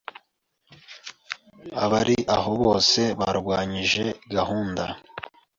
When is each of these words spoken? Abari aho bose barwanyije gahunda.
Abari 1.83 2.17
aho 2.35 2.51
bose 2.63 3.01
barwanyije 3.19 4.05
gahunda. 4.35 4.85